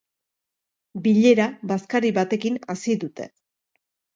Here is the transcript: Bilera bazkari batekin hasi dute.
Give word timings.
Bilera 1.03 1.45
bazkari 1.73 2.13
batekin 2.17 2.59
hasi 2.75 2.99
dute. 3.05 3.29